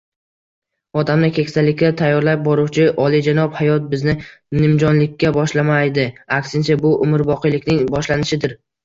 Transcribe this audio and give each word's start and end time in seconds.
Odamni 0.99 1.27
keksalikka 1.33 1.91
tayyorlab 1.99 2.39
boruvchi 2.47 2.87
oliyjanob 3.07 3.59
hayot 3.59 3.85
bizni 3.91 4.15
nimjonlikka 4.61 5.33
boshlamaydi. 5.37 6.07
Aksincha, 6.39 6.79
bu 6.87 6.95
umrboqiylikning 7.09 7.85
boshlanishidir. 7.99 8.57